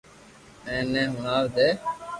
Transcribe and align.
ايني 0.69 1.03
ھڻوا 1.13 1.39
دي 1.55 1.67